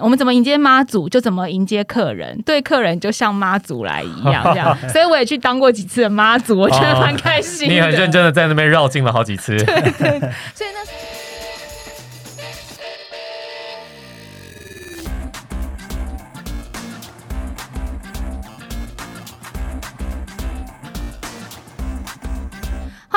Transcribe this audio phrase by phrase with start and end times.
[0.00, 4.76] 我们怎么迎接妈祖，就怎么迎接客人，对客人就像妈祖来一样，这样。
[4.90, 7.68] 所以我也去当过几次的妈祖，我觉得蛮开心。
[7.70, 9.56] 你很认真的在那边绕境了好几次。
[9.56, 9.64] 对
[9.98, 10.20] 对，
[10.52, 11.13] 所以那。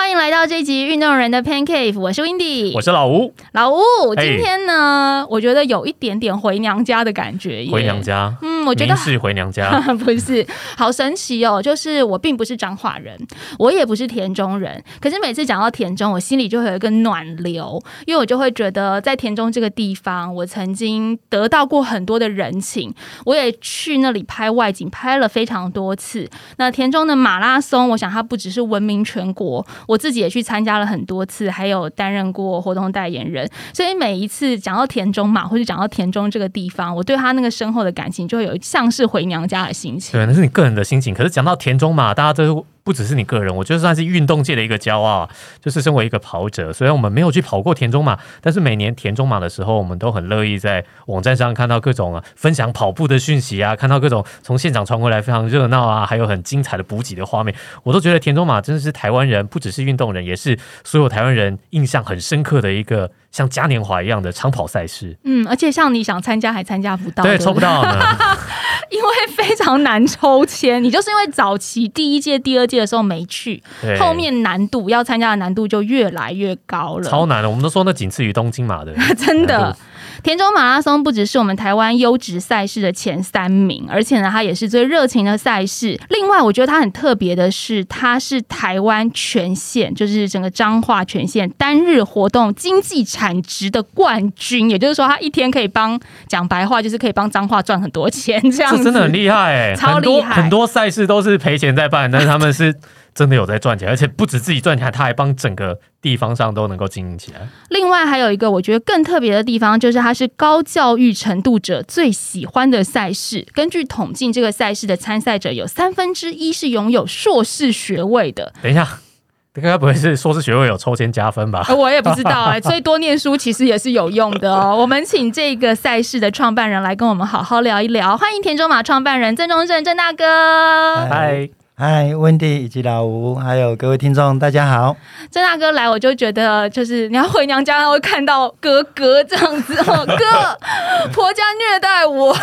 [0.07, 3.33] 欢迎来到这集运动人的 Pancake，我是 Windy，我是老吴。
[3.51, 3.81] 老吴，
[4.15, 7.67] 今天呢，我觉得有一点点回娘家的感觉。
[7.69, 9.69] 回娘家，嗯，我觉得是回娘家，
[9.99, 10.47] 不是，
[10.77, 11.61] 好神奇哦。
[11.61, 13.17] 就是我并不是彰化人，
[13.59, 22.93] 我也不是田中人，可是每次讲到田中，我心里就会有一个暖流，因为我就会觉得在田中这个地方，我曾经得到过很多的人情，
[23.25, 26.29] 我也去那里拍外景，拍了非常多次。
[26.55, 29.67] 那田中的马拉松，我想它不只是闻名全国。
[29.85, 40.13] 我自己也去参加了很多次，还有担任过活动代言人，所以每一次讲到田中嘛，或者讲到田中这个地方，我对他那个深厚的感情，就会有像是回娘家的心情。
[40.13, 41.13] 对，那是你个人的心情。
[41.13, 42.65] 可是讲到田中嘛，大家都。
[42.87, 45.29] 不只是你个人，我觉得算是运动界的一个骄傲。
[45.61, 57.53] 就是身为一个跑者，虽然我们没有去跑过田中马，但是每年田中马的时候，我们都很乐意在网站上看到各种分享跑步的讯息啊，看到各种从现场传回来非常热闹啊，还有很精彩的补给的画面。
[57.83, 65.15] 我都觉得田中马真的是台湾人，不只是运动人，也是所有台湾人印象很深刻的一个像嘉年华一样的长跑赛事。
[65.23, 67.99] 嗯，而且像你想参加还参加不到，对，抽不到呢，
[68.89, 70.83] 因为非常难抽签。
[70.83, 72.77] 你就是因为早期第一届、第二届。
[72.77, 73.61] 的时候没去，
[73.99, 77.49] 后面难度要参加的难度就越来越高了，超难的。
[77.49, 79.75] 我们都说那仅次于东京马的， 真的。
[80.23, 85.99] 田中马拉松不只是我们台湾优质赛事的前三名，而且呢，它也是最热情的赛事。
[86.09, 94.69] 另外，我觉得它很特别的是，它是台湾全县，就是整个彰化全县单日活动经济产值的冠军。
[94.69, 98.39] 也就是说，它一天可以帮讲白话，就是可以帮彰化赚很多钱。
[98.51, 100.41] 这样子真的很厉害，哎，超厉害。
[100.41, 102.75] 很多赛事都是赔钱在办，但是他们是。
[103.17, 107.39] 真的有在赚钱，而且不止自己赚钱，他还帮整个地方上都能够经营起来。
[107.69, 113.43] 另外还有一个我觉得更特别的地方，就是它是高教育程度者最喜欢的赛事。
[113.53, 118.53] 根据统计，这个赛事的参赛者有三分之一是拥有硕士学位的。
[118.61, 118.87] 等一下，
[119.51, 121.65] 这该不会是硕士学位有抽签加分吧？
[121.75, 124.77] 我也不知道哎， 所以多念书其实也是有用的哦。
[124.79, 128.15] 我们请这个赛事的创办人来跟我们好好聊一聊。
[128.15, 131.07] 欢迎田中马创办人郑中正郑大哥。
[131.09, 131.49] 嗨。
[131.79, 134.97] 嗨，温迪以及老吴，还有各位听众，大家好。
[135.29, 142.35] 郑大哥来，我就觉得就是你要回娘家，会看到哥哥这样子哦， 哥，婆家虐待我，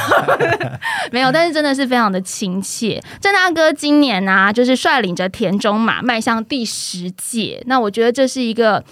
[1.11, 3.03] 没有，但是真的是非常的亲切。
[3.21, 8.85] 郑大哥今年呢，就是率领着田中马迈向第十届，那我觉得这是一个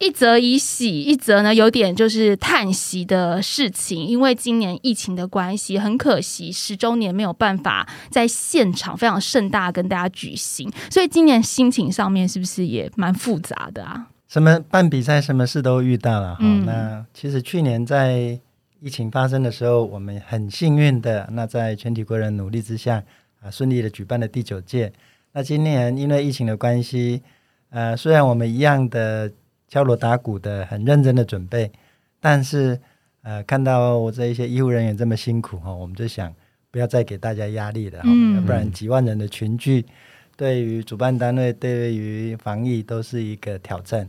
[0.00, 9.90] 一则以喜，一则呢有点就是叹息的事情，因为今年疫情的关系，很可惜十周年没有办法在现场非常盛大跟。
[9.90, 14.06] 大家举行，所以今年心情上面是不是也蛮复杂的啊？
[14.28, 16.44] 什么办比赛，什么事都遇到了哈。
[16.64, 18.38] 那其实去年在
[18.78, 23.02] 疫情发生的时候，我们很幸运的，那在全体国人努力之下
[23.42, 24.92] 啊，顺利的举办了第九届。
[25.32, 27.20] 那今年因为疫情的关系，
[27.70, 29.28] 呃，虽然我们一样的
[29.70, 31.72] 敲锣打鼓的很认真的准备，
[32.20, 32.78] 但是
[33.22, 36.30] 呃，看到我这一些医护人员这么辛苦哈，我们就想。
[36.72, 37.98] 不要再给大家压力了，
[38.36, 39.84] 要不然几万人的群聚，
[40.36, 44.08] 对于主办单位、对于防疫都是一个挑战。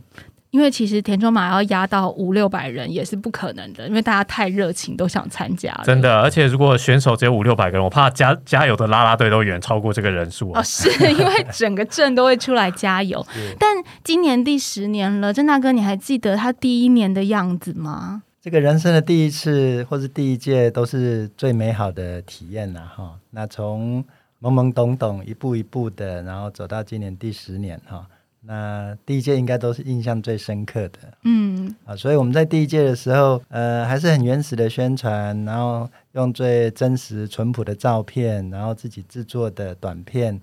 [0.52, 5.72] 因为其实田中马要压到五六百人也是不可能的，因为大家太热情，都想参加。
[5.82, 10.62] 真的，而且如果选手只有五六百个人，我怕加加油的拉拉队都远超过这个人数啊！
[10.62, 13.26] 是因为整个镇都会出来加油。
[13.58, 18.22] 但今年第十年了，郑大哥，你还记得他第一年的样子吗？
[18.42, 23.14] 这个人生的第一次或是第一届都是最美好的体验了哈。
[23.30, 24.04] 那从
[24.42, 28.06] 懵懵懂懂一步一步的，然后走到今年第十年哈。
[28.44, 40.40] 那第一届应该都是印象最深刻的，嗯啊，所以我们在第一届的时候，呃，还是很原始的宣传，然后用最真实淳朴的照片，然后自己制作的短片。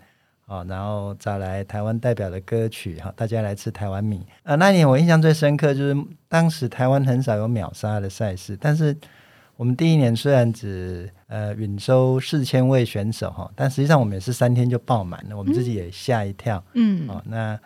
[0.52, 4.26] 哦，然后找来台湾代表的歌曲，哈，大家来吃台湾米。
[4.42, 5.96] 呃，那年我印象最深刻就是
[6.28, 8.98] 当时台湾很少有秒杀的赛事，但是
[9.58, 16.64] 我们第一年虽然只呃允收四千位选手哈，但实际上我们也是三天就爆满了，我们自己也吓一跳。
[16.74, 17.60] 嗯，哦，那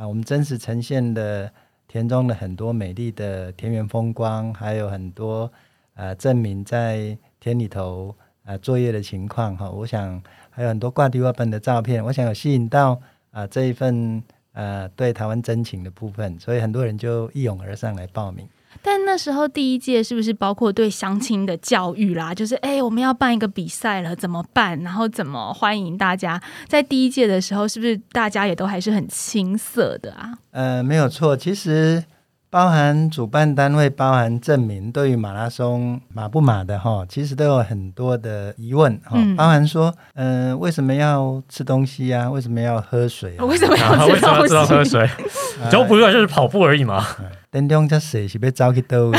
[0.00, 1.52] 啊，我们真实呈现的
[1.86, 5.52] 田中的很多美丽的田园风光，还有很多
[5.92, 8.16] 呃证明在田里头
[8.46, 10.22] 呃作业的情况哈，我想。
[10.52, 13.00] 还有很多挂地画本的照片，我想有吸引到
[13.30, 14.20] 啊这一份
[14.52, 18.46] 呃对台湾真情的部分，所以很多人就一涌而上来报名。
[18.82, 22.34] 但那时候第一届是不是包括对相亲的教育啦？
[22.34, 24.80] 就是哎、我们要办一个比赛了，怎么办？
[24.82, 26.40] 然后怎么欢迎大家？
[26.66, 30.32] 在第一届的时候，是不是大家也都还是很青涩的啊？
[30.52, 32.02] 呃，没有错，其实
[32.48, 42.30] 包含主办单位、包含证明，对于马拉松马不马的哈，其实都有很多的疑问哈，嗯包含说，呃，为什么要吃东西啊？
[42.30, 43.44] 为什么要喝水啊？
[43.44, 44.64] 为什么啊要吃为什么要 知道？
[44.64, 45.08] 喝水？
[45.70, 47.04] 就不过就是跑步而已嘛。
[47.50, 49.18] 电动车水是被招去兜里，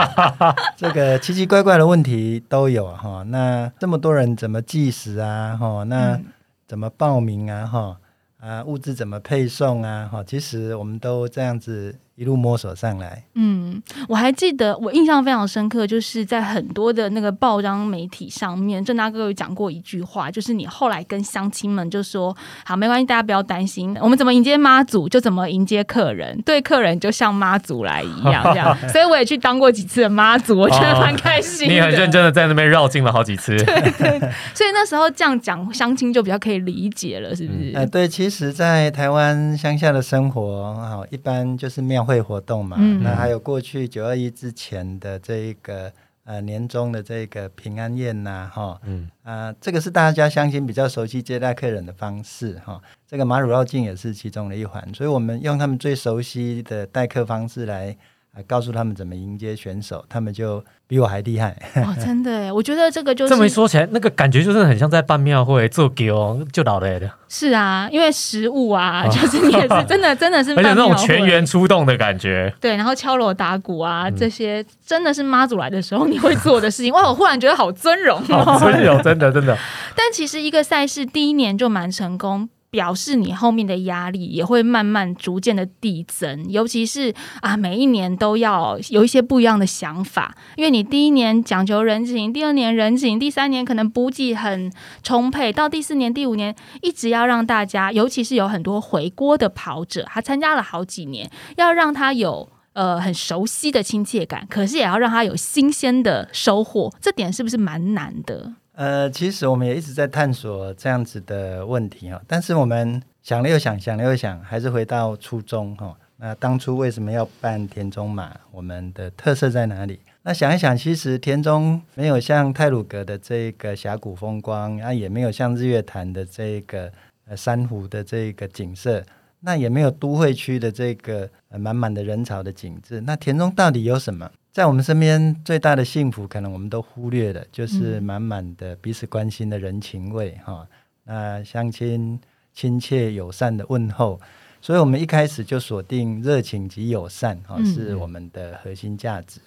[0.74, 3.22] 这个奇奇怪怪的问题都有哈。
[3.28, 5.54] 那这么多人怎么计时啊？
[5.56, 6.24] 哈，那嗯
[6.66, 7.66] 怎么报名啊？
[7.66, 7.98] 哈
[8.40, 10.08] 啊，物资怎么配送啊？
[10.10, 13.24] 哈，其实我们都这样子一路摸索上来。
[13.34, 28.76] 嗯，我还记得，我印象非常深刻，就是在很多的那个报章媒体上面，郑大哥有讲过一句话，就是你后来跟乡亲们就说：“好，没关系，大家不要担心，我们怎么迎接妈祖就怎么迎接客人，对客人就像妈祖来一样，这样。
[28.92, 31.74] ”所以我也去当过几次的妈祖，我觉得蛮开心的。
[31.74, 33.56] 你很认真的在那边绕境了好几次。
[34.54, 37.72] 所以那时候这样讲，乡亲就比较可以理解了，是不是？
[37.74, 42.76] 呃，对，其实，在台湾乡下的生活，好，一般就是庙会活动嘛。
[42.78, 45.92] 嗯那还有过去九二一之前的这一个
[46.24, 52.80] 呃年终的这个平安宴呐、哈，嗯，啊、这个是大家相信比较熟悉接待客人的方式哈。
[53.06, 57.96] 这个马乳绕境也是其中的一环，所以我们用他们最熟悉的待客方式来
[58.34, 61.54] 啊、告诉他们怎么迎接选手，他们就比我还厉害。
[61.84, 72.50] 哦，真的耶，我觉得这个就是这么一说起来，那个感觉就是很像在办庙会做丢就老了的，是啊，因为食物啊，哦就是你也是 真的真的是而且那种全员出动的感觉。
[72.58, 76.90] 对，然后敲锣打鼓啊，嗯这些真的是妈祖来的时候你会做的事情。
[76.94, 78.58] 哇，我忽然觉得好尊荣好，哦。
[78.58, 79.54] 真有，真的真的，
[79.94, 82.48] 但其实一个赛事第一年就蛮成功。
[82.72, 94.72] 表示你后面的压力也会慢慢逐渐的递增，尤其是啊，每一年都要有一些不一样的想法，因为你第一年讲求人情，第二年人情，第三年可能补给很
[95.02, 102.48] 充沛，到第四年、第五年一直要让大家，尤其是有很多回锅的跑者，他参加了好几年，要让他有。
[102.74, 108.54] 呃，很熟悉的亲切感，可是也要让他有新鲜的收获，这点是不是蛮难的？
[108.82, 115.96] 呃，其实我们也一直在探索这样子的问题哈，但是我们想了又想，想了又想，还是回到初衷哈。
[116.16, 118.36] 那当初为什么要办田中马？
[118.50, 120.00] 我们的特色在哪里？
[120.24, 126.90] 那想一想，其实田中没有像泰鲁阁的这个峡谷风光，啊，也没有像日月潭的这个
[127.28, 129.00] 呃珊瑚的这个景色，
[129.38, 133.00] 那也没有都会区的这个呃满满的人潮的景致。
[133.02, 134.28] 那田中到底有什么？
[134.52, 140.68] 在我们身边最大的幸福，可能我们都忽略了，就是满满的彼此关心的人情味哈。
[141.04, 142.20] 那相亲
[142.52, 144.20] 亲切友善的问候，
[144.60, 149.40] 所以我们一开始就锁定热情及友善哈，嗯是我们的核心价值。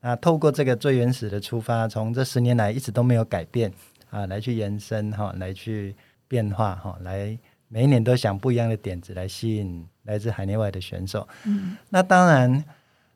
[0.00, 3.72] 那透过这个最原始的出发，从这十年来一直都没有改变
[4.10, 5.92] 啊，来去延伸哈，来去
[6.28, 7.36] 变化哈，来
[7.66, 11.26] 每一年都想不一样的点子来吸引来自海内外的选手。
[11.46, 12.64] 嗯，那当然，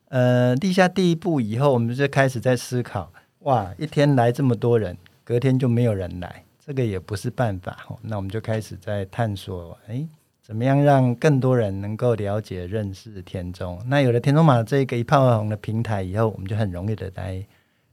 [0.09, 7.77] 呃，立下第一步以后，我们就开始在思考，哇，一天来这么多人，隔天就没有人来，这个也不是办法。
[7.89, 10.07] 哦那我们就开始在探索，哎，
[10.41, 13.81] 怎么样让更多人能够了解、认识田中？
[13.87, 17.45] 那有了田中马这个一炮而红的平台以后，我们就很容易的来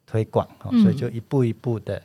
[0.07, 2.01] 推广，哦嗯所以就一步一步的。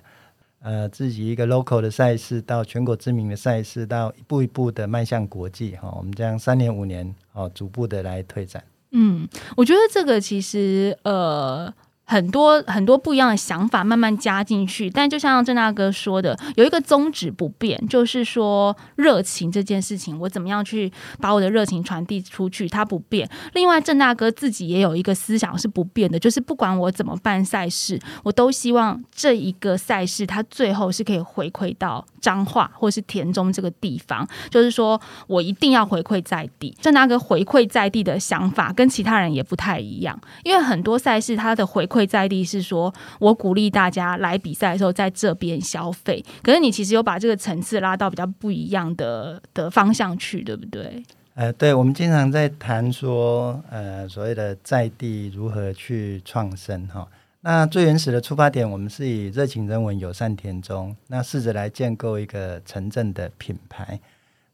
[0.62, 8.62] 呃，自己一个 local 的赛事到全国知名的赛事，到一步一步的迈向国际哈、我们这样三年五年哦，逐步的来推展。
[8.91, 9.27] 嗯，
[9.58, 11.74] 我觉得这个其实呃。
[12.10, 23.30] 很多很多不一样的想法慢慢加进去，但就像郑大哥说的，有一个宗旨不变，就是说热情这件事情，我怎么样去把我的热情传递出去，它不变。
[23.54, 36.75] 另外，郑大哥自己也有一个思想是不变的，就是不管我怎么办赛事，我都希望这一个赛事它最后是可以回馈到彰化或是田中这个地方，就是说我一定要回馈在地。
[36.82, 51.03] 郑大哥回馈在地的想法跟其他人也不太一样，因为很多赛事它的回馈会在地是说我鼓励大家来比赛的时候在这边消费，可是你其实有把这个层次拉到比较不一样的的方向去，对不对？
[51.36, 57.08] 呃，对，我们经常在谈说，呃，所谓的在地如何去创生哈。
[57.41, 64.00] 那最原始的出发点，我们是以热情人文、友善田中，那试着来建构一个城镇的品牌。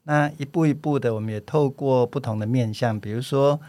[0.04, 3.60] 那一步一步的，我们也透过不同的面向，比如说，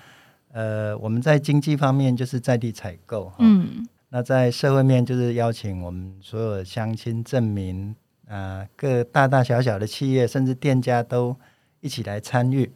[0.57, 7.95] 呃，我们在经济方面就是在地采购，哈嗯那在社会面就是邀请我们所有的乡亲、证明
[8.27, 11.35] 啊、各大大小小的企业甚至店家都
[11.79, 12.71] 一起来参与。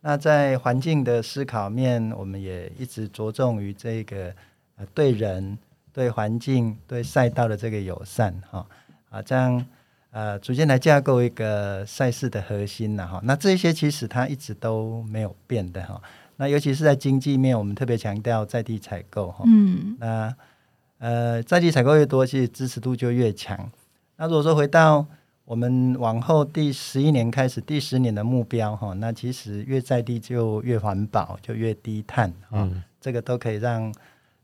[0.00, 4.32] 那在环境的思考面，我们也一直着重于这个
[4.76, 5.58] 呃对人、
[5.92, 8.64] 对环境、对赛道的这个友善哈
[9.10, 9.66] 啊，这样
[10.12, 13.20] 呃逐渐来架构一个赛事的核心了哈。
[13.24, 16.00] 那这些其实它一直都没有变的哈。
[16.36, 19.44] 那尤其是在经济面，我们特别强调在地采购哈。
[19.46, 20.34] 嗯那
[20.98, 23.70] 呃在地采购越多，其实支持度就越强。
[24.16, 25.06] 那如果说回到
[25.44, 33.94] 我们往后第十一年开始，第十年的目标哈，那其实越在地就越环保，就越低碳啊、嗯这个都可以让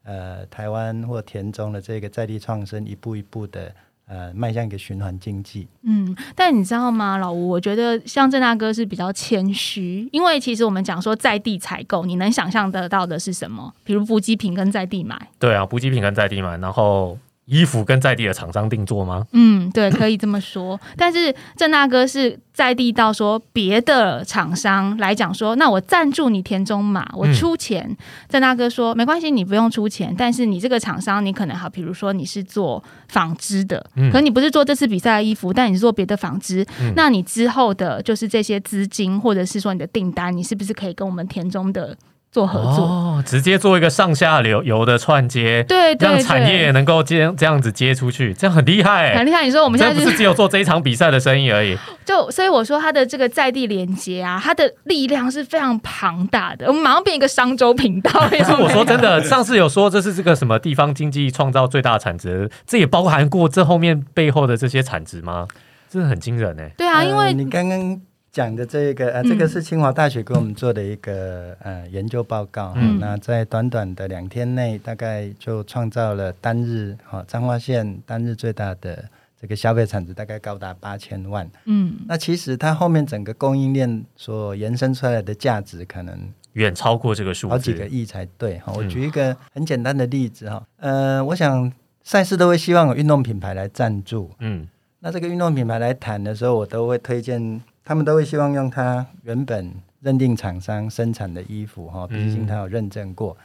[0.02, 3.74] 呃台湾或田中的这个在地创生一步一步的
[4.10, 5.68] 呃迈向一个循环经济。
[5.82, 7.48] 嗯，但你知道吗，老吴？
[7.48, 13.72] 我觉得像郑大哥是比较谦虚，因为其实我们讲说在地采购，你能想象得到的是什么？
[13.84, 15.16] 比如补给品跟在地买。
[15.38, 17.16] 对啊，补给品跟在地买，然后
[17.50, 19.26] 衣服跟在地的厂商定做吗？
[19.32, 20.80] 嗯，对，可以这么说。
[20.96, 27.96] 但是郑大哥是在地到说别的厂商来讲说，那我赞助你田中马，我出钱。
[28.28, 41.96] 郑大哥说没关系，你不用出钱，但是你这个厂商你可能好，比如说你是做纺织的，嗯可你不是做这次比赛的衣服，但你是做别的纺织，嗯那你之后的就是这些资金或者是说你的订单，你是不是可以跟我们田中的
[42.30, 42.84] 做合作？
[42.84, 49.44] 哦，直接做一个上下流游的串接，对对对，让产业能够接这样子接出去，这样很厉害、很厉害。
[49.44, 51.76] 你说我们现在就是不是只有做这一场比赛的生意而已。
[52.06, 56.66] 就所以我说它的这个在地连接啊，它的力量是非常庞大的。
[56.66, 58.10] 我们马上变一个商周频道。
[58.28, 65.46] 可是我说真的，上次有说这是这个什么地方经济创造最大产值，这也包含过这后面背后的这些产值吗？
[65.88, 68.00] 真的很惊人哎、对啊，因为呃你刚刚
[68.32, 72.72] 讲的这个呃，嗯这个是清华大学给我们做的一个呃研究报告。
[72.76, 79.04] 嗯那在短短的两天内，大概就创造了单日哈彰化县单日最大的
[79.40, 81.50] 这个消费产值，大概高达八千万。
[81.64, 86.16] 嗯那其实它后面整个供应链所延伸出来的价值，可能
[86.52, 88.72] 远超过这个数字，好几个亿才对哈。
[88.76, 91.72] 我嗯举一个很简单的例子哈，呃，我想
[92.04, 94.30] 赛事都会希望有运动品牌来赞助。
[94.38, 94.68] 嗯
[95.02, 97.58] 那这个运动品牌来谈的时候，我都会推荐，
[97.90, 103.36] 他们都会希望用他原本认定厂商生产的衣服哈，毕竟他有认证过。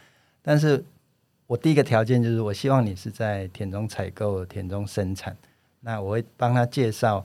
[0.44, 0.86] 但是
[1.48, 5.36] 我第一个条件就是，我希望你是在田中采购、田中生产。
[5.80, 7.18] 那我会帮他介绍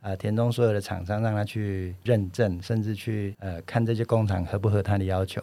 [0.00, 5.40] 啊、呃田中所有的厂商，让他去认证，甚至去呃看这些工厂合不合他的要求。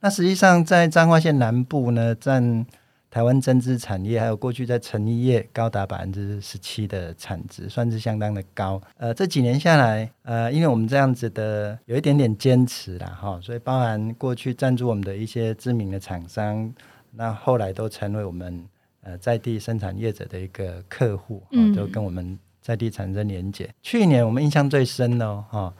[0.00, 2.66] 那实际上在彰化县南部呢，占
[3.14, 8.82] 台湾针织产业还有过去在成衣业高达百分之十七的产值，算是相当的高。
[8.96, 16.74] 呃，这几年下来，呃，因为我们这样子的有一点点坚持啦，哈，所以包含过去赞助我们的一些知名的厂商，
[17.12, 18.64] 那后来都成为我们
[19.04, 23.72] 呃在地生产业者的一个客户，嗯哦，就跟我们在地产生连结。
[23.80, 25.72] 去年我们印象最深的哦，哈，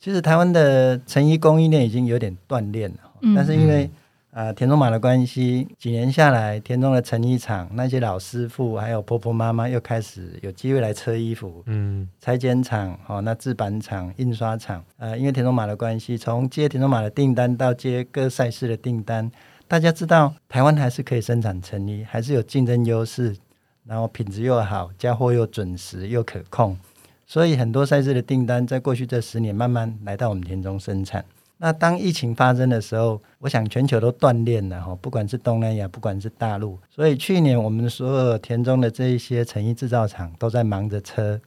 [0.00, 3.88] 其实台湾的成衣供应链已经有点断裂了，嗯但是因为
[4.32, 19.28] 啊，田中马的关系，几年下来，田中的成衣厂那些老师傅还有婆婆妈妈又开始有机会来车衣服，嗯裁剪厂、哦，那制版厂、印刷厂，呃，因为田中马的关系，从接田中马的订单到接各赛事的订单，
[19.66, 23.36] 大家知道台湾还是可以生产成衣，还是有竞争优势，
[23.84, 26.78] 然后品质又好，交货又准时又可控，
[27.26, 31.24] 所以很多赛事的订单在过去这十年慢慢来到我们田中生产。
[31.62, 41.38] 那当疫情发生的时候，我想全球都断链了哈，不管是东南亚，不管是大陆，所以去年我们所有田中的这一些成衣制造厂都在忙着车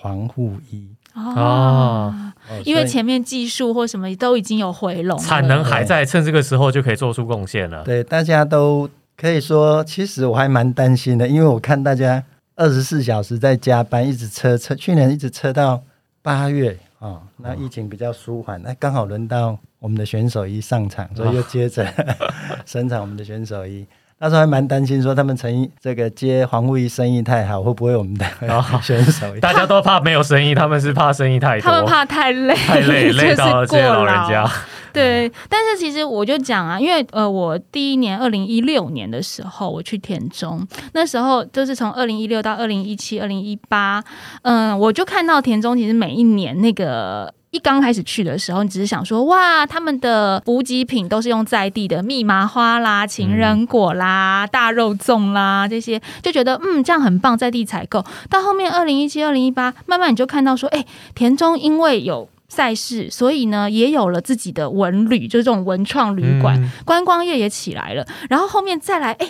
[0.00, 2.32] 防护衣，哦，哦
[2.64, 7.82] 因为前面技术或什么都已经有回笼了，产能还在，趁这个时候就可以做出贡献了。
[7.82, 12.22] 对大家都可以说，其实我还蛮担心的，因为我看大家
[12.54, 15.82] 二十四小时在加班，一直车车，去年一直车到
[16.22, 21.86] 八月啊、哦，那疫情比较舒缓，那刚好轮到我们的选手一上场，所以又接着
[22.64, 23.86] 生产我们的选手衣。
[24.18, 28.24] 那时候还蛮担心，说他们成衣这个接防护衣生意太好，会不会我们的
[28.82, 29.40] 选手衣？
[29.40, 34.50] 大家都怕没有生意，他们是怕生意太多，他们怕太累，太 累，累到过这些老人劳家。
[34.92, 44.02] 对，但是其实我就讲啊，因为呃，我第一年二零一六年的时候，我去田中，那时候就是从二零一六到二零一七、二零一八，
[44.40, 47.30] 嗯，我就看到田中其实每一年那个。
[47.56, 58.04] 一刚开始去的时候，你只是想说，哇，他们的补给品都是用在地的蜜麻花啦、情人果啦、大肉粽啦这些，就觉得嗯，这样很棒，在地采购。
[58.28, 60.84] 到后面二零一七、二零一八，慢慢你就看到说，哎、
[61.14, 68.06] 田中因为有赛事，所以呢也有了自己的文旅，就是这种文创旅馆，嗯观光业也起来了。
[68.28, 69.28] 然后后面再来，哎。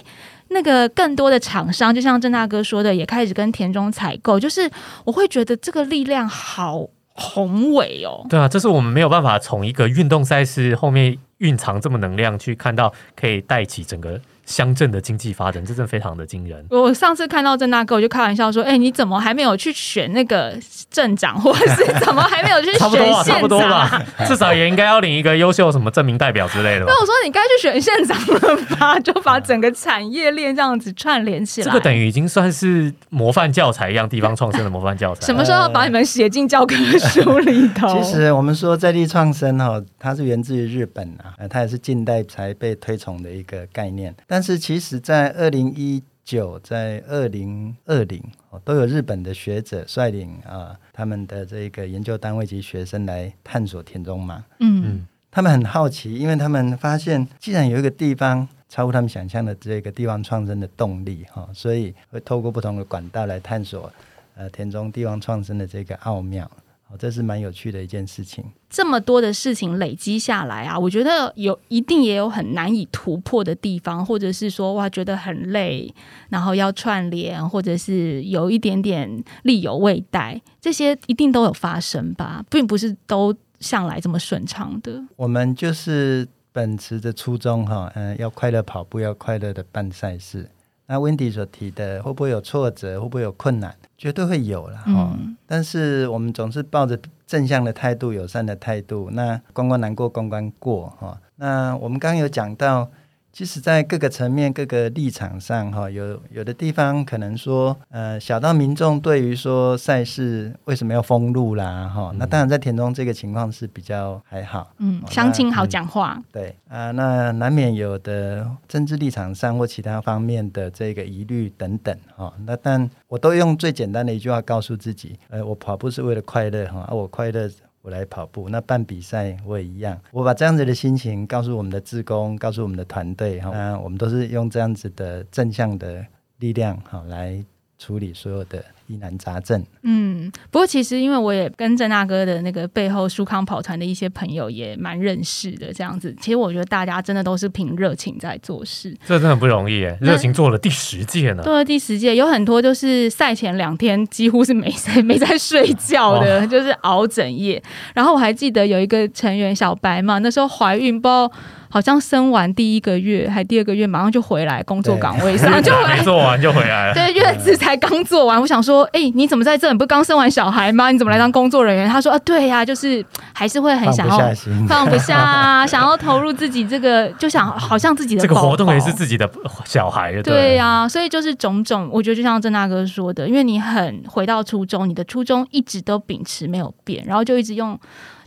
[0.49, 4.71] 那个更多的厂商，就像郑大哥说的，也开始跟田中采购，就是
[5.05, 6.87] 我会觉得这个力量好
[7.17, 8.25] 宏伟哦。
[8.29, 14.21] 对啊，这是我们没有办法从一个运动赛事后面蕴藏这么能量去看到，可以带起整个。
[14.47, 16.65] 乡镇的经济发展，这真的非常的惊人。
[16.71, 20.57] 我上次看到郑大哥，我就开玩笑说：“哎，你怎么还没有去选那个
[20.91, 23.25] 镇长，或者是怎么还没有去选县长？
[23.25, 28.99] 差不多吧， 至少也应该要领一个优秀什么证明代表之类的。”那我说：“你该去选县长了吧？
[29.01, 35.23] 就把整个产业链这样子串联起来，这个等于已经算是模范教材一样，地方创生的模范教材。
[35.27, 37.89] 什么时候要把你们写进教科书里头？
[38.01, 44.15] 其实我们说在地创生哈，它是源自于日本啊，它也是近代才被推崇的一个概念。
[44.29, 54.45] 但是其实，在在二零一九，在二零二零哦，都有日本的学者率领啊，他们的这个研究单位及学生来探索田中马。
[54.59, 63.91] 嗯，他们很好奇，因为他们发现，既然有一个地方超乎他们想象的这个地方创生的动力哈，所以会透过不同的管道来探索
[64.35, 66.51] 呃田中地方创生的这个奥妙。
[66.89, 68.45] 哦，这是蛮有趣的一件事情。
[68.71, 75.93] 这么多的事情累积下来啊，我觉得有一定也有很难以突破的地方，或者是说哇，觉得很累，
[76.29, 85.03] 然后要串联，或者是有一点点力有未逮，这些一定都有发生吧，并不是都向来这么顺畅的。
[85.17, 90.49] 我们就是秉持着初衷哈，嗯，要快乐跑步，要快乐的办赛事。
[90.87, 93.01] 那 Wendy 所提的，会不会有挫折？
[93.01, 93.75] 会不会有困难？
[93.99, 95.17] 绝对会有了哈。
[95.47, 99.11] 但是我们总是抱着正向的态度、友善的态度。
[99.13, 101.21] 那关关难过关关过哈。
[101.37, 102.91] 那我们刚刚有讲到。
[103.37, 127.51] 其实，在各个层面、各个立场上，哈，有有的地方可能说，呃，小到民众对于说赛事为什么要封路啦，哈，那当然在田中这个情况是比较还好，嗯，相亲好讲话，对啊，那难免有的政治立场上或其他方面的这个疑虑等等，哈，那但我都用最简单的一句话告诉自己，呃，我跑步是为了快乐，哈，我快乐。
[127.87, 129.97] 我来跑步，那办比赛我也一样。
[130.11, 136.05] 我把这样子的心情告诉我们的志工，告诉我们的团队，哈，我们都是用这样子的正向的
[136.41, 137.41] 力量，哈来
[137.79, 138.65] 处理所有的。
[138.89, 139.61] 疑难杂症。
[139.83, 149.99] 嗯，不过其实因为我也跟郑大哥的那个背后舒康跑团的一些朋友也蛮认识的，这样子，其实我觉得大家真的都是凭热情在做事，这真的不容易耶！
[150.01, 157.61] 热情做了第十届呢，做了第十届，有很多就是赛前两天几乎是没在没在睡觉的，就是熬整夜。
[157.93, 161.33] 然后我还记得有一个成员小白嘛，那时候怀孕，不知道。
[161.77, 166.95] 好像生完第一个月还第二个月，马上就回来工作岗位上，就来 做完就回来了。
[166.95, 169.71] 对，月子才刚做完，我想说，哎，你怎么在这？
[169.71, 170.91] 你不刚生完小孩吗？
[170.91, 171.87] 你怎么来当工作人员？
[171.87, 174.19] 他说啊，对呀，就是还是会很想要
[174.67, 179.31] 放不下啊， 想要投入自己这个，就想好像自己的这个活动也是自己的
[179.67, 180.23] 小孩。
[180.23, 187.79] 对呀，所以就是种种，我觉得就像郑大哥说的，因为你很回到初衷，你的初衷一直都秉持没有变，然后就一直用。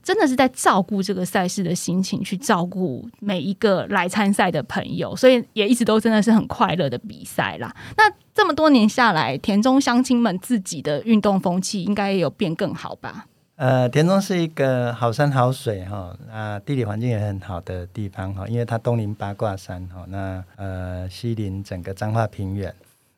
[0.04, 7.76] 真的是在照顾这个赛事的心情，去照顾每一个来参赛的朋友，所以也一直都真的是很快乐的比赛啦。
[7.98, 13.26] 那这么多年下来，田中乡亲们自己的运动风气应该也有变更好吧？
[13.58, 22.74] 呃，田中是一个好山好水哈，那地理环境也很好的地方哈，因为它东临八卦山哈，那呃西临整个彰化平原。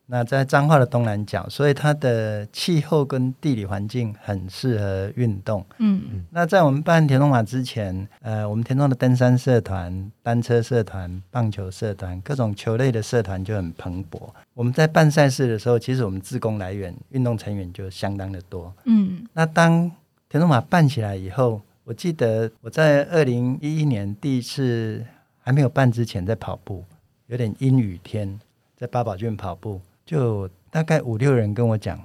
[0.06, 5.64] 那在彰化的东南角，所以它的气候跟地理环境很适合运动。
[5.78, 6.26] 嗯嗯。
[6.30, 14.28] 那在我们办田中马之前，呃，我们田中的登山社团、单车社团、棒球社团、各种球类的社团就很蓬勃。
[14.52, 18.70] 我们在办赛事的时候，其实我们自工来源、运动成员就相当的多。
[18.84, 19.26] 嗯。
[19.32, 19.90] 那当
[20.28, 25.02] 田中马办起来以后，我记得我在二零一一年第一次
[25.40, 26.84] 还没有办之前，在跑步，
[27.28, 28.38] 有点阴雨天，
[28.76, 29.80] 在八宝郡跑步。
[30.04, 31.98] 就大概五六人跟我讲，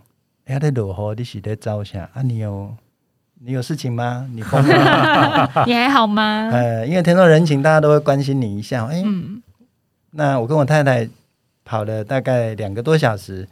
[0.45, 2.21] 哎，在落雨，你是在照相啊？
[2.21, 2.75] 你有
[3.39, 4.27] 你有事情吗？
[4.33, 5.49] 你疯吗？
[5.65, 6.49] 你还好吗？
[6.53, 8.85] 呃，因为天中人情，大家都会关心你一下。
[8.85, 9.03] 哎，
[10.11, 11.07] 那我跟我太太
[11.63, 13.47] 跑了大概两个多小时，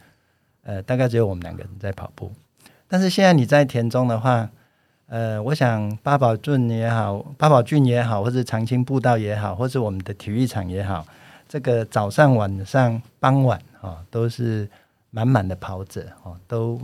[0.64, 2.32] 呃，大概只有我们两个人在跑步。
[2.88, 4.48] 但是现在你在田中的话，
[5.08, 11.06] 呃，我想八宝郡也好，八宝郡也好，或者长青步道也好，或者我们的体育场也好，
[11.48, 13.60] 这个早上、晚上、傍晚。
[13.80, 14.68] 啊，都是
[15.10, 16.80] 满满的跑者哦，都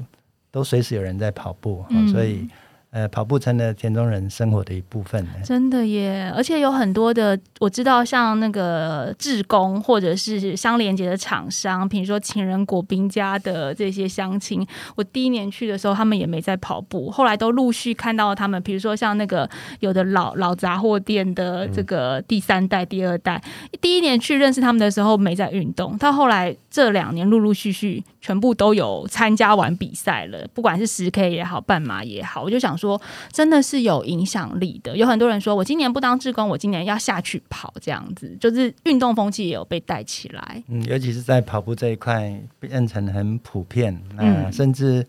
[0.53, 2.49] 都随时有人在跑步，所以。
[2.93, 5.27] 呃，跑步成了田中人生活的一部分。
[5.43, 19.49] 真的耶，而且有很多的，我知道像那个志工或者是相连接的厂商，比如说情人果冰家的这些乡亲，我第一年去的时候，他们也没在跑步，后来都陆续看到他们，比如说像那个
[19.81, 23.43] 有的老老杂货店的这个第三代、第二代，
[23.81, 28.05] 第一年去认识他们的时候没在运动，到后来这两年陆陆续续。
[28.23, 32.99] 全部都有参加完比赛了，不管是十 K 也好，半马也好，我就想说，
[33.33, 34.97] 真的是有影响力的。
[34.97, 40.63] 有很多人说我今年不当志工，我今年要下去跑，这样子就是运动风气也有被带起来。
[40.69, 45.05] 嗯，尤其是在跑步这一块变成很普遍，那嗯甚至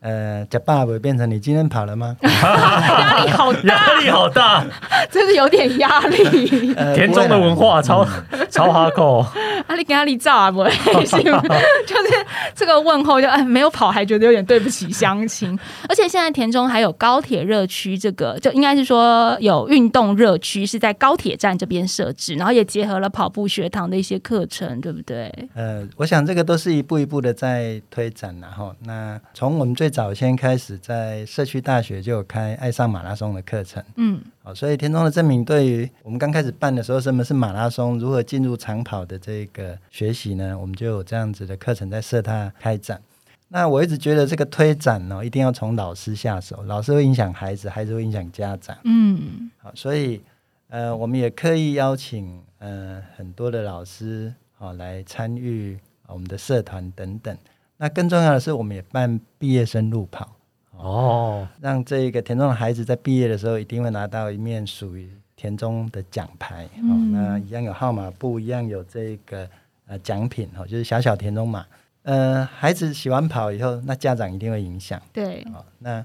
[0.00, 2.16] 呃，假爸爸变成你今天跑了吗？
[2.22, 4.64] 压力好大，压力好大，
[5.12, 6.72] 真是有点压力。
[6.74, 8.02] 呃田中的文化超
[8.48, 9.22] 超哈扣，
[9.70, 15.56] 阿里跟阿力照啊，不会，就是这个问候就哎，没有跑还觉得有点对不起乡亲。
[15.88, 25.32] 而且现在田中还有高铁热区，这个就应该是说有运动热区是在高铁站这边设置，然后也结合了跑步学堂的一些课程，对不对？
[25.54, 33.80] 呃，我想这个都是一步一步的在推展然后那从我们最早先开始，在社区大学就有开爱上马拉松的课程。
[33.94, 40.58] 嗯好，所以田中的证明对于我们刚开始办的时候，什么是马拉松，如何进入长跑的这个学习呢？
[40.58, 43.00] 我们就有这样子的课程在社大开展。
[43.48, 48.74] 那我一直觉得这个推展呢，一定要从老师下手，老师会影响孩子，孩子会影响家长。
[48.84, 50.22] 嗯好，所以
[50.68, 57.36] 呃，我们也刻意邀请呃很多的老师好、来参与我们的社团等等。
[57.76, 60.36] 那更重要的是，我们也办毕业生路跑。
[60.82, 69.48] 哦，让这个田中的孩子在毕业的时候一定会拿到一面属于田中的奖牌，哦，嗯那一样有号码布，一样有这个
[69.86, 71.66] 呃奖品哦，就是小小田中马。
[72.02, 75.62] 呃，孩子喜欢跑以后，那家长一定会影响对，哦。
[75.80, 76.04] 那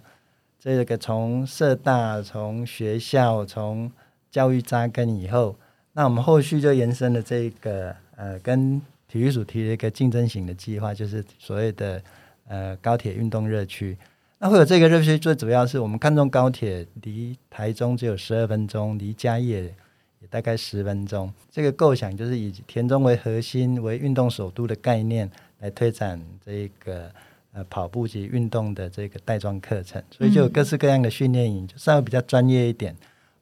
[0.60, 3.90] 这个从社大、从学校、从
[4.30, 5.56] 教育扎根以后，
[5.94, 12.02] 那我们后续就延伸了这个呃跟体育署提了一个竞争型的计划，就是所谓的
[12.48, 13.98] 呃高铁运动热区。
[14.40, 21.32] 那会有这个热区，最主要是我们看中高铁离台中只有十二分钟，离嘉义也也大概十分钟。
[21.50, 27.10] 这个构想就是以田中为核心，为运动首都的概念来推展这个
[27.54, 32.96] 呃跑步及运动的这个带状课程，所以就有各式各样的训练营，就稍微比较专业一点。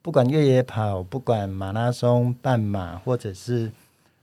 [0.04, 3.72] 不管越野跑，不管马拉松、半马，或者是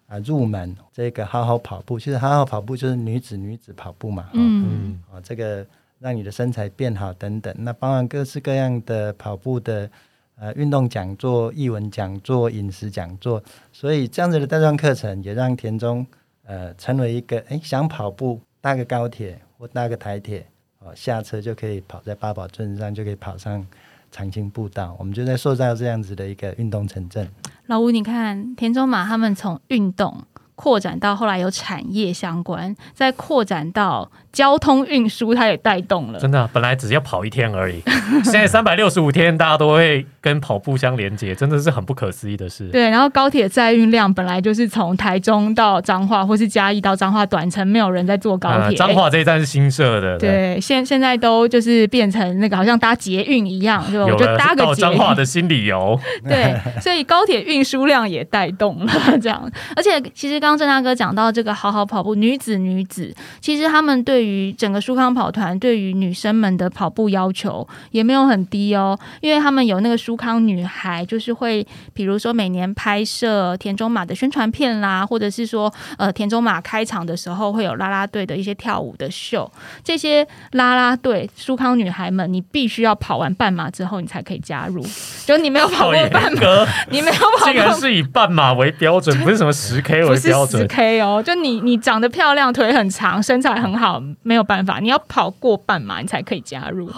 [0.07, 5.67] 啊入门这个好好跑步，其实好好跑步就是女子女子跑步嘛，哦嗯嗯，啊，这个
[6.01, 9.89] 让你的身材变好等等，那包含各式各样的跑步的
[10.37, 16.07] 呃运动讲座、译文讲座、饮食讲座，所以这样子的带状课程也让田中
[16.47, 20.47] 呃成为一个哎想跑步搭个高铁或搭个台铁
[20.79, 23.65] 哦下车就可以跑在八宝镇上就可以跑上
[24.11, 27.29] 长青步道，我们就在塑造这样子的一个运动城镇。
[27.67, 30.25] 老吴，你看田中马他们从运动
[30.61, 36.21] 扩展到后来有产业相关，再扩展到交通运输，它也带动了。
[36.21, 37.81] 真的啊、本来只要跑一天而已，
[38.25, 42.69] 现在三百六十五天，大家都会跟跑步相连接，真的是很不可思议的事。
[42.69, 48.77] 对，然后高铁载运量本来就是从台中到彰化，或是嘉义到彰化短程，没有人在坐高啊铁。
[48.77, 55.17] 彰化这一站是新设的，对，现现在都就是变成那个好像搭捷运一样， 就搭个彰化运。
[55.17, 55.99] 的新理由。
[56.29, 58.93] 对，所以高铁运输量也带动了
[59.23, 59.51] 这样。
[59.77, 79.49] 而且其实刚刚郑大哥讲到这个好好跑步，女子女子，其实他们对于整个舒康跑团对于女生们的跑步要求也没有很低哦，因为他们有那个舒康女孩，就是会比如说每年拍摄田中马的宣传片啦，或者是说呃田中马开场的时候会有啦啦队的一些跳舞的秀，
[79.85, 84.85] 这些啦啦队舒康女孩们，你必须要跑完半马之后你才可以加入，
[85.25, 86.41] 就你没有跑过半马。
[86.41, 90.69] 格，你没有跑竟然过，是以半马为标准，不是什么十 K 不是十为标准。
[90.69, 96.91] K 哦，就你你长得漂亮，腿很长，身材很好，没有办法，你要跑过半马，你才可以加入。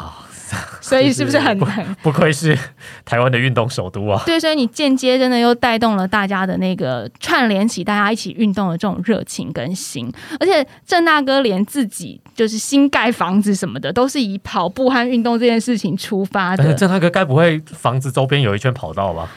[0.81, 2.59] 所以是不是很难不愧是
[3.05, 4.23] 台湾的运动首都啊！
[4.27, 4.39] 对？
[4.39, 16.75] 所以你间接真的又带动了大家的那个串联起大家一起运动的这种热情跟心，而且郑大哥连自己就是新盖房子什么的，都是以跑步和运动这件事情出发的。
[16.75, 19.29] 郑大哥该不会房子周边有一圈跑道吧？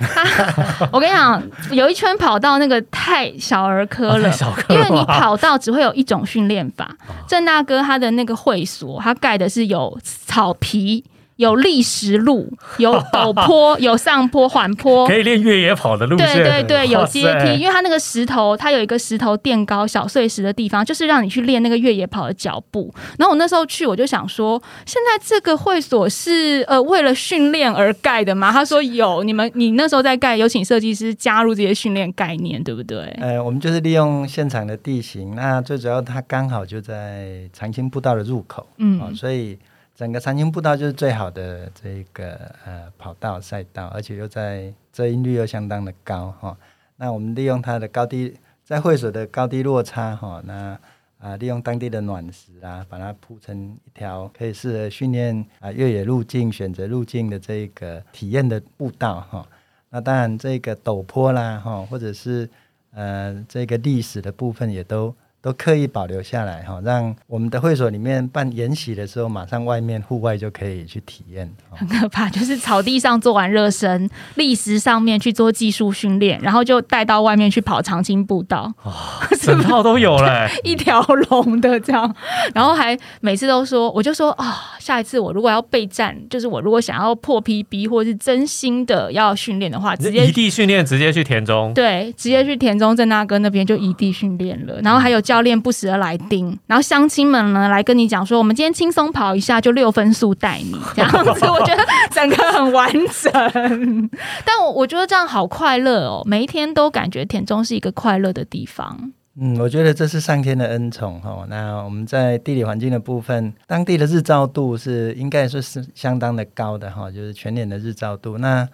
[0.91, 4.29] 我跟你讲，有一圈跑道那个太小儿科了，
[4.69, 6.93] 因为你跑道只会有一种训练法。
[7.27, 11.04] 郑大哥他的那个会所，他盖的是有草皮。
[11.37, 16.33] 有砾石路，有陡坡，有上坡、缓坡 可，以练越野跑的路线。
[16.33, 22.93] 对对对，有阶梯，因为它那个石头，它有一个石头垫高小碎石的地方，就是让你去练那个越野跑的脚步。
[23.17, 28.51] 然后我那时候去，我就想说，现在这个会所是呃为了训练而盖的吗？
[28.51, 32.97] 他说有，你们你那时候在盖，有请设计师加入这些训练概念，对不对？
[33.19, 39.57] 呃，我们就是利用现场的地形，那最主要它刚好就在长青步道的入口，哦，嗯所以
[39.95, 42.33] 整个长青步道就是最好的这个
[42.65, 46.57] 呃跑道赛道，而且又在遮阴率又相当的高哈、
[46.97, 50.77] 那我们利用它的高低，在会所的高低落差哈、那
[51.17, 59.47] 啊，利用当地的暖石啊，把它铺成一条可以适合训练啊越野路径、选择路径的这个体验的步道哈。
[59.91, 62.49] 那当然，这个陡坡啦哈，或者是
[62.91, 65.15] 呃这个历史的部分也都。
[65.45, 71.47] 都刻意保留下来哈，让我们的会所里面办研习的时候，马上外面户外就可以去体验。
[71.69, 78.91] 很可怕，就是草地上做完热身，砾石上面去做技术训练，然后就带到外面去跑长青步道，哦
[79.39, 82.15] 整套都有了， 一条龙的这样。
[82.55, 94.81] 然后还每次都说，我就说啊，下一次我如果要备战，就是我如果想要破 PB 或者是真心的要训练的话，直接异地训练，直接去田中，对，直接去田中正大哥那边就异地训练了。
[94.81, 95.34] 然后还有教。
[95.35, 102.89] 教练不时的来盯，然后乡亲们呢来跟你讲说，我们今天轻松跑一下就六分速带你 这样子，我觉得整个很完
[103.21, 104.09] 整。
[104.45, 109.11] 但我我觉得这样好快乐哦，每一天都感觉田中是一个快乐的地方。
[109.37, 111.45] 嗯，我觉得这是上天的恩宠哈。
[111.49, 118.65] 那我们在地理环境的部分，当地的日照度是应该说是相当的高的哈，就是全年的日照度那。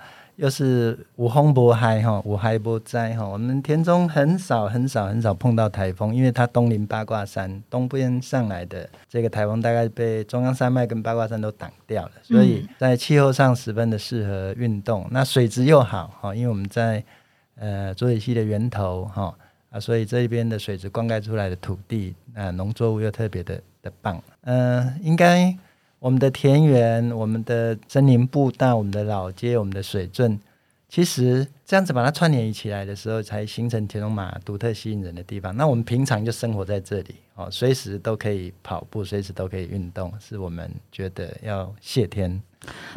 [0.41, 3.23] 又是无风不嗨哈，无嗨不灾哈。
[3.23, 15.07] 我们田中很少很少很少碰到台风，因为它东临八卦山，东边上来的这个台风大概被中央山脉跟八卦山都挡掉了，所以在气候上十分的适合运动。
[15.11, 17.03] 那水质又好哈，因为我们在
[17.59, 19.31] 呃浊水溪的源头哈
[19.69, 24.19] 啊，所以这边的水质灌溉出来的土地啊，农作物又特别的的棒。
[24.45, 25.55] 嗯，应该。
[26.01, 30.39] 我们的田园、我们的森林步道、我们的老街、我们的水镇，
[30.91, 35.55] 其实这样子把它串联起来的时候，才形成田龙马独特吸引人的地方。
[35.55, 42.41] 那我们平常就生活在这里，哦，随时都可以跑步，随时都可以运动，是我们觉得要谢天。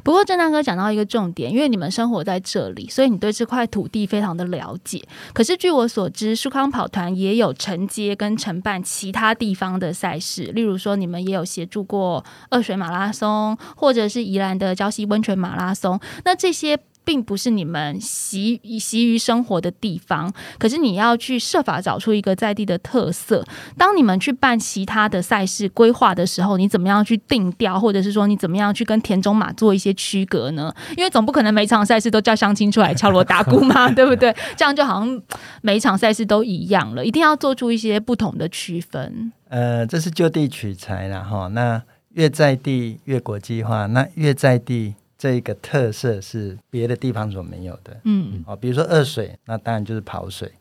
[0.02, 5.00] 不过郑大哥讲到一个重点，因为你们生活在这里，所以你对这块土地非常的了解。
[5.32, 16.00] 可是据我所知，舒康跑团也有承接跟承办其他地方的赛事，例如说你们也有协助过二水马拉松，或者是宜兰的礁溪温泉马拉松。
[16.24, 16.76] 那这些。
[17.04, 23.44] 并不是你们习习于生活的地方，可是你要去设法找出一个在地的特色。
[23.76, 30.74] 当你们去办其他的赛事规划的时候，你怎么样去定调，或者是说你怎么样去跟田中马做一些区隔呢？
[30.96, 34.34] 因为总不可能每场赛事都叫相亲出来敲锣打鼓嘛， 对不对？
[34.56, 35.22] 这样就好像
[35.60, 39.32] 每一场赛事都一样了，一定要做出一些不同的区分。
[39.48, 41.48] 呃，这是就地取材了哈。
[41.48, 41.82] 那
[42.14, 44.94] 越在地越国际化，那越在地。
[45.24, 50.52] 这一个特色是别的地方所没有的，嗯，哦，比如说二水，那当然就是跑水，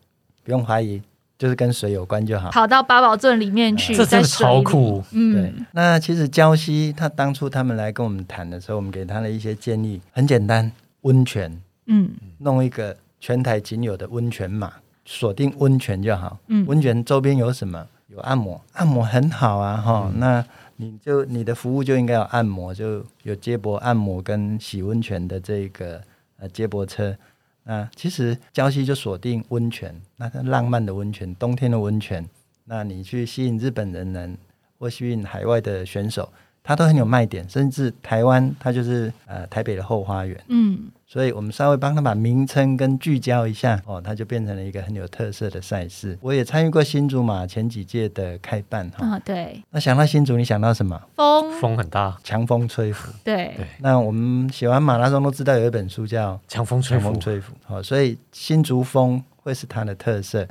[0.41, 1.01] 不用怀疑，
[1.37, 2.49] 就是跟水有关就好。
[2.49, 5.33] 跑到八宝镇里面去，这真的超酷，嗯。
[5.33, 10.71] 对，那其实礁溪，他当初他们来跟我们谈的时候，我们给他的一些建议很简单，
[11.01, 14.71] 温泉，嗯，弄一个全台仅有的温泉码，
[15.03, 16.39] 锁定温泉就好。
[16.47, 17.85] 嗯，温泉周边有什么？
[18.07, 20.45] 有按摩，按摩很好啊，哈，那。
[20.75, 26.01] 你就你的服务就应该有按摩，就有接驳按摩跟洗温泉的这个
[26.37, 27.15] 呃接驳车。
[27.63, 32.27] 那其实礁溪就锁定温泉，那它浪漫的温泉，冬天的温泉。
[32.65, 34.35] 那你去吸引日本人呢，
[34.77, 36.27] 或吸引海外的选手。
[36.65, 46.17] 它都很有卖点，甚至台湾它就是呃台北的后花园，嗯，所以我们稍微帮他把名称跟聚焦一下，哦，它就变成了一个很有特色的赛事。
[46.21, 49.63] 我也参与过新竹马前几届的开办，哈，对。
[49.69, 50.99] 那想到新竹，你想到什么？
[51.15, 53.13] 风，风很大，强风吹拂。
[53.23, 53.67] 对对。
[53.77, 57.53] 那我们写完马拉松都知道有一本书叫《强风吹拂》，吹拂。
[57.63, 60.47] 好，所以新竹风会是它的特色。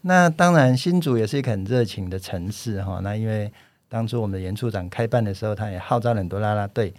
[0.00, 2.98] 那当然，新竹也是一个很热情的城市，哈。
[3.04, 3.48] 那因为
[3.88, 6.92] 当初我们的严处长开办的时候，他也号召了很多啦啦队，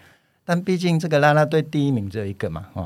[0.52, 2.86] 但毕竟这个啦啦队第一名只有一个嘛，哈，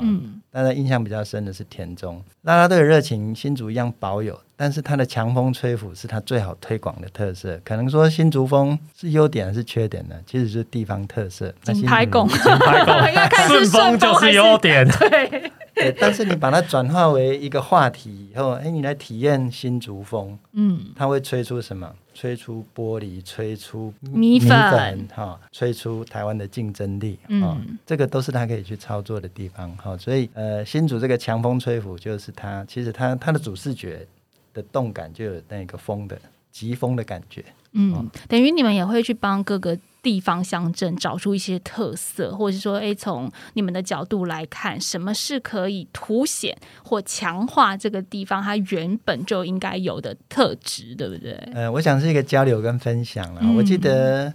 [0.52, 7.60] 大家印象比较深的是田中啦啦队的热情，新竹一样保有，但是它的强风吹拂是它最好推广的特色。
[7.64, 10.14] 可能说新竹风是优点还是缺点呢？
[10.24, 11.52] 其实是地方特色。
[11.64, 14.86] 金牌拱，金牌拱，顺风就是优点。
[14.88, 15.50] 对。
[15.74, 21.92] 对， 但是你把它转化为一个话题以后，哎，你来体验新竹风，嗯，它会吹出什么？
[22.16, 34.06] 吹出玻璃，吹出米粉，哈，吹出台湾的竞争力，嗯，这个都是他可以去操作的地方，哈，所以呃，新竹这个强风吹拂，就是他其实他他的主视觉
[34.54, 36.18] 的动感就有那个风的
[36.56, 39.76] 疾风的感觉，嗯，等于你们也会去帮各个。
[40.06, 51.32] 地方乡镇找出一些特色，或者是说，哎，从你们的角度来看，什么是可以凸显或强化这个地方它原本就应该有的特质，对不对？
[51.52, 53.42] 呃，我想是一个交流跟分享了。
[53.56, 54.32] 我记得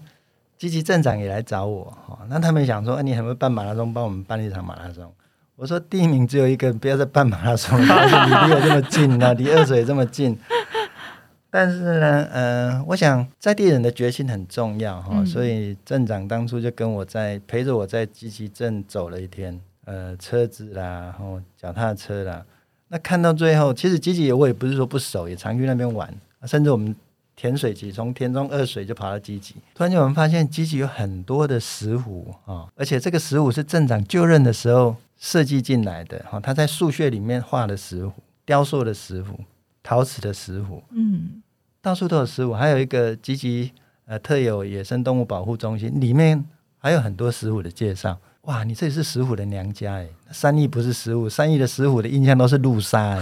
[0.57, 5.09] 积极镇长也来找我，哈，那他们想说，哎，你很会办马拉松，帮我们办一场马拉松。
[5.55, 10.37] 我说，第一名只有一个，不要再办马拉松了，你 离我这么近，那离二水这么近。
[11.53, 15.25] 但是呢，呃，我想在地人的决心很重要哈，嗯。
[15.25, 22.45] 所以镇长当初就跟我在陪着我在集集镇走了一天，呃，车子啦，然后脚踏车啦，
[22.87, 26.09] 那看到最后，其实集集我也不是说不熟，也常去那边玩，
[26.45, 26.95] 甚至我们
[27.35, 38.13] 田水集从田中二水就跑到集集，突然间我们发现集集有很多的石虎啊，而且这个石虎是镇长就任的时候设计进来的哈，他在树穴里面画的石虎，
[38.45, 39.39] 雕塑的石虎，
[39.83, 40.83] 陶瓷的石虎。
[40.91, 41.41] 嗯，
[41.81, 43.71] 到处都有石虎，还有一个积极
[44.05, 46.45] 呃特有野生动物保护中心，里面
[46.77, 48.17] 还有很多石虎的介绍。
[48.43, 53.19] 哇，你这里是石虎的娘家哎，三义不是石虎，三义的石虎的印象都是路杀哎。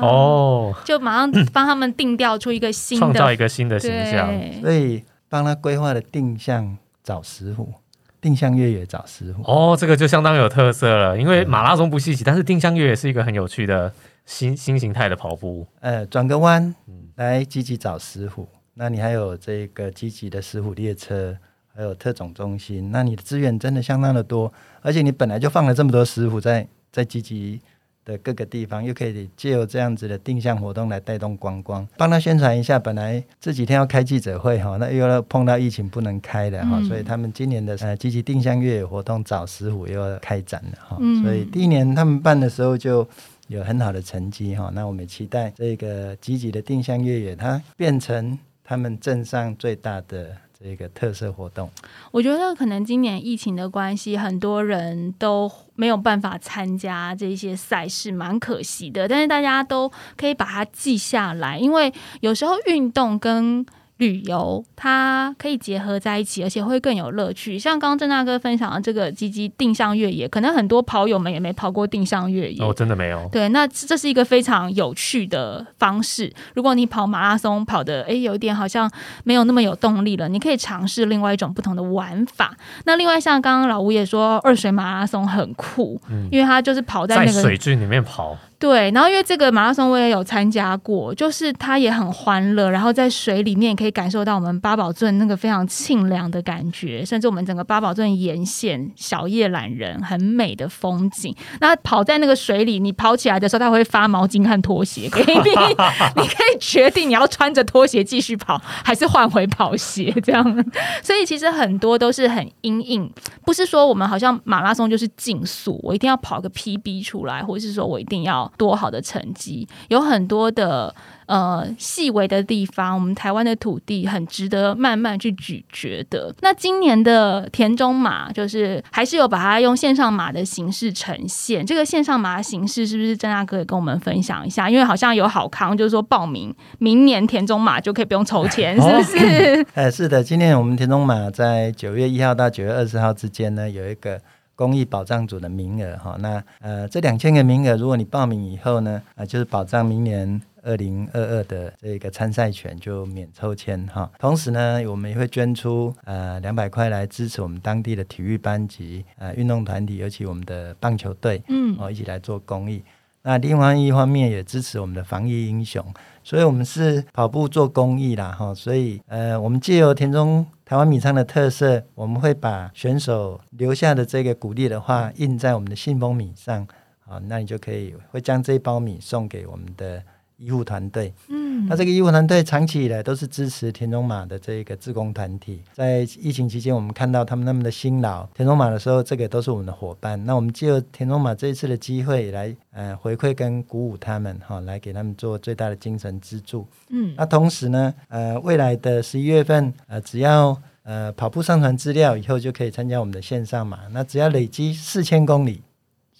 [0.72, 4.28] 哦，就马上帮他们定调出一个新的创造的一个新的形象。
[4.28, 7.70] 对，所以帮他规划的定向找石虎，
[8.18, 9.42] 定向越野找石虎。
[9.44, 13.92] 哦，这个就相当有特色了，因为马拉松不稀奇，但是定向越野是一个很有趣的
[14.24, 15.66] 新新形态的跑步。
[15.80, 21.36] 呃，转个弯嗯来积极找师傅，那你还有这个积极的师傅列车，
[21.74, 27.60] 还有特种中心，那你的资源真的相当的多，而且你本来就放了这么多师傅在在积极
[28.04, 32.78] 的各个地方，又可以借由这样子的定向活动来带动观光，帮他宣传一下。
[32.78, 43.06] 本来这几天要开记者会哈，那又要碰到疫情不能开的哈，嗯所以他们今年的呃积极定向越野活动找师傅又要开展了哈，嗯所以第一年他们办的时候就。
[43.48, 51.68] 有很好的成绩哈，那我们期待这个积极的定向越野，它变成他们镇上最大的这个特色活动。
[52.12, 59.06] 我觉得可能今年疫情的关系，很多人都没有办法参加这些赛事，蛮可惜的。
[59.08, 63.66] 但是大家都可以把它记下来，因为有时候运动跟
[64.02, 67.56] 旅游它可以结合在一起，而且会更有乐趣。
[67.56, 72.60] 像刚刚郑大哥分享的这个积极定向越野，可能很多跑友们也没跑过定向越野。
[72.60, 73.28] 哦，真的没有。
[73.30, 76.32] 对，那这是一个非常有趣的方式。
[76.54, 78.90] 如果你跑马拉松跑的，诶有一点好像
[79.22, 82.56] 没有那么有动力了，你可以尝试另外一种不同的玩法。
[82.84, 101.34] 那另外像刚刚老吴也说，二水马拉松很酷，嗯因为它就是跑在在那个水郡里面跑，对，然后因为这个马拉松我也有参加过，就是它也很欢乐，然后在水里面可以感受到我们八宝镇那个非常清凉的感觉，甚至我们整个八宝镇沿线小叶懒人很美的风景。
[101.58, 105.50] 那跑在那个水里，你跑起来的时候，它会发毛巾和拖鞋给你，
[106.22, 110.64] 你可以决定你要穿着拖鞋继续跑，还是换回跑鞋这样。
[111.02, 113.12] 所以其实很多都是很阴硬，
[113.44, 120.94] 不是说我们好像马拉松就是竞速，我一定要跑个 PB 出来，或者是说我一定要多好的成绩，有很多的
[121.26, 126.34] 呃细微的地方，我们台湾的土地很值得慢慢去咀嚼的。
[126.40, 134.68] 那今年的田中马就是还是有把它用线上马的形式呈现，这个线上马的形式是不是郑大哥也跟我们分享一下？
[134.70, 139.66] 因为好像有好康，就是说报名明年田中马就可以不用筹钱，是不是？
[139.74, 144.20] 呃， 是的，今年我们田中马在九月一号到九月二十号之间呢，有一个
[144.62, 146.16] 公益保障组的名额哈。
[146.20, 154.08] 那呃，这两千个名额，如果你报名以后呢，啊、就是保障明年二零二二的这个参赛权就免抽签哈。
[154.20, 162.80] 同时呢，我们也会捐出呃两百块来支持我们当地的体育班级、呃运动团体，尤其我们的棒球队，嗯哦，一起来做公益。
[163.24, 165.84] 那另外一方面也支持我们的防疫英雄，
[166.24, 176.66] 所以我们是跑步做公益啦，哈，所以呃，我们借由田中台湾米仓的特色，我们会把选手留下的这个鼓励的话印在我们的信封米上，
[177.00, 180.02] 好，那你就可以会将这一包米送给我们的
[180.42, 181.12] 医护团队。
[181.28, 190.22] 嗯那这个医护团队长期以来都是支持田中马的这个志工团体，在疫情期间，我们看到他们那么的辛劳，田中马的时候，这个都是我们的伙伴。
[190.24, 196.66] 那我们借由田中马这一次的机会来，呃，回馈跟鼓舞他们，哈、来给他们做最大的精神支柱。
[196.88, 203.80] 嗯那同时呢，呃，未来的十一月份，呃，只要呃跑步上传资料以后，就可以参加我们的线上马。
[203.92, 205.62] 那只要累积四千公里，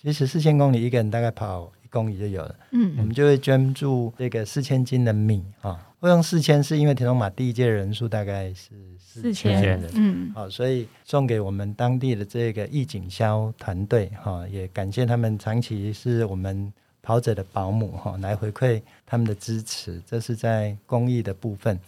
[0.00, 2.56] 其实四千公里一个人大概跑一公里就有了。
[2.72, 5.78] 嗯我嗯们就会捐助这个四千斤的米啊。
[6.00, 21.78] 会用四千是因为田中马第一届的人数大概是四千千人，嗯好，所以送给我们当地的这个义警销团队哈，也感谢他们长期是我们跑者的保姆哈，来回馈他们的支持，这是在公益的部分。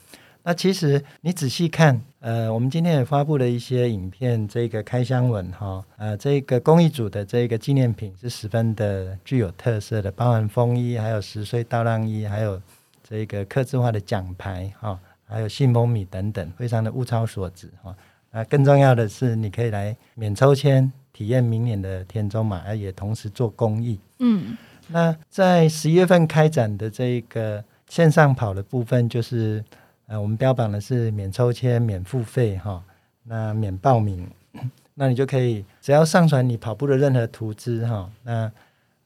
[0.47, 12.61] 那其实你仔细看，呃，我们今天也发布了一些影片，这个开箱文哈，呃，这个公益组的这个纪念品是十分的具有特色的，包含风衣，还有十岁倒浪衣，还有
[13.03, 17.97] 这个刻字化的奖牌哈，还有信封米等等，非常的物超所值哈。
[18.31, 23.99] 啊，更重要的是，你可以来免抽签体验明年的田中马，啊也同时做公益。
[24.19, 24.55] 嗯
[24.89, 29.65] 那在十一月份开展的这个线上跑的部分就是
[30.07, 32.83] 呃，我们标榜的是免抽签、免付费哈，
[33.25, 34.29] 那免报名，
[34.95, 38.51] 那你就可以只要上传你跑步的任何图资哈，那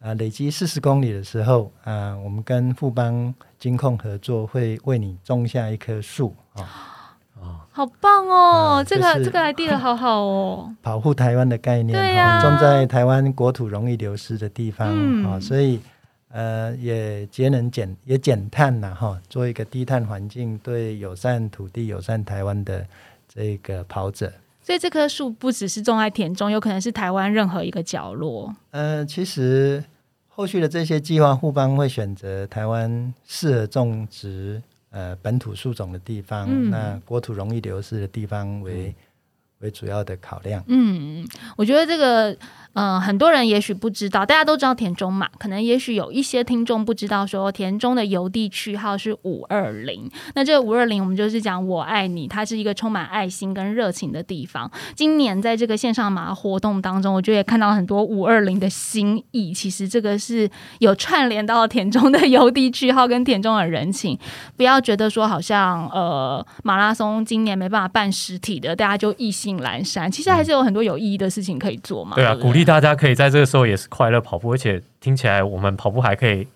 [0.01, 6.95] 啊累积四十公里的时候啊，我们跟富邦金控合作，会为你种下一棵树啊。
[7.71, 8.83] 好棒哦！
[8.83, 10.75] 嗯这个、就是这个 idea 好好哦。
[10.83, 15.79] 保护台湾的概念，对呀哈种在台湾国土容易流失的地方嗯啊、所以
[16.31, 22.87] 呃也节能减也减碳呐哈，做一个低碳环境，对友善土地、友善台湾的
[23.29, 24.33] 这个跑者。
[24.63, 28.55] 所以这棵树不只是种在田中，有可能是台湾任何一个角落。
[28.71, 29.83] 呃，其实
[30.29, 38.95] 后续的这些计划，互邦会选择台湾适合种植呃本土树种的地方，嗯那国土容易流失的地方为、
[39.61, 40.63] 为主要的考量。
[40.69, 42.37] 嗯，我觉得这个，
[42.75, 50.09] 呃，很多人也许不知道，大家都知道田中嘛，可能也许有一些听众不知道说田中的邮递区号是五二零。
[50.35, 54.71] 那这个五二零，我们就是讲我爱你，它是一个充满爱心跟热情的地方。
[54.95, 59.53] 今年在这个线上马活动当中，我觉得也看到很多五二零的心意。
[59.53, 60.49] 其实这个是
[60.79, 64.17] 有串联到田中的邮递区号跟田中的人情，
[64.57, 70.11] 不要觉得说好像呃马拉松今年没办法办实体的，大家就一心兴阑珊。
[70.11, 72.15] 其实还是有很多有意义的事情可以做嘛。
[72.15, 76.49] 对啊，不鼓励大家可以在这个时候也是快乐跑步，而且听起来我们跑步还可以呃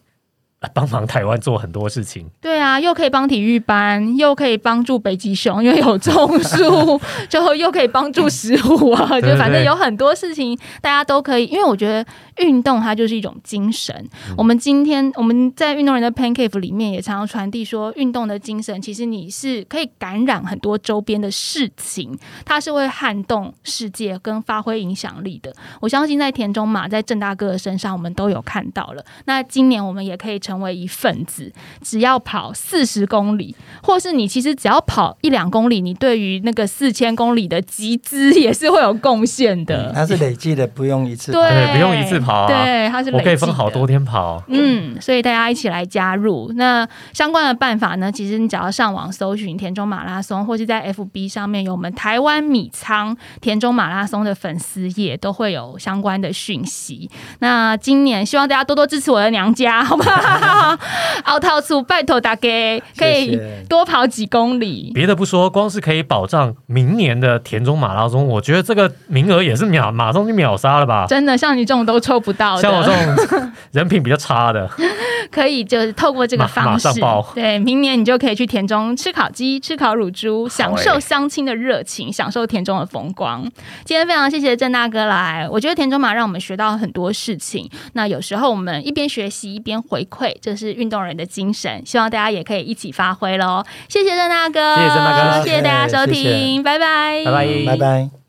[0.75, 2.27] 帮忙台湾做很多事情。
[2.41, 11.47] 对啊，又可以帮体育班，又可以帮助北极熊，因为有种树， 就又可以帮助食物啊， 就反正有很多事情大家都可以。
[11.47, 12.05] 因为我觉得
[12.39, 13.95] 运动它就是一种精神。
[14.29, 25.53] 嗯我们今天我们在运动人的 Pancake 里面也常常传递说，运动的精神其实你是可以感染很多周边的事情，它是会撼动世界跟发挥影响力的。
[25.81, 29.05] 我相信在田中马在郑大哥的身上，我们都有看到了。
[29.27, 39.93] 那今年我们也可以成为一份子，只要跑四十公里，或是你其实只要跑一两公里，你对于那个四千公里的集资也是会有贡献的。
[39.95, 41.41] 它是累计的，不用一次跑。
[41.41, 46.53] 对，对不用一次跑啊对，它是我可以分好多天跑，嗯，所以大家一起来加入。
[46.57, 48.11] 那相关的办法呢？
[48.11, 57.11] 其实你只要上网搜寻田中马拉松，或是在 FB 上面有我们台湾米仓田中马拉松的粉丝页，都会有相关的讯息。
[57.39, 60.11] 那今年希望大家多多支持我的娘家，好不好？
[61.25, 62.41] 凹套出拜托大家
[62.97, 63.39] 可以
[63.69, 64.91] 多跑几公里。
[64.95, 71.07] 别的不说，光是可以保障明年的田中马拉松，我觉得这个名额也是秒马上就秒杀了吧。
[71.09, 74.69] 真的，像你这种都抽不到，像我这种人品比较差的，
[75.31, 76.89] 可以就是透过这个方式
[77.35, 83.43] 对，明年你就可以去田中吃烤鸡、吃烤乳猪，享受欸乡亲的热情，享受田中的风光。
[83.85, 87.69] 今天非常谢谢郑大哥来，我觉得田中马让我们学到很多事情。
[87.95, 93.65] 那有时候我们一边学习一边回馈，这是运动人的精神，希望大家也可以一起发挥喽。
[93.89, 98.22] 谢谢郑大哥，谢谢郑大哥谢谢大家收谢谢听，拜拜，拜拜拜拜。